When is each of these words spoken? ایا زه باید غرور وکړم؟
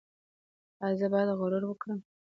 ایا 0.83 0.95
زه 0.99 1.07
باید 1.11 1.29
غرور 1.39 1.63
وکړم؟ 1.67 1.99